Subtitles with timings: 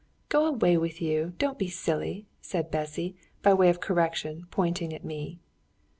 [0.29, 5.05] "Go away with you don't be silly!" said Bessy, by way of correction, pointing at
[5.05, 5.37] me.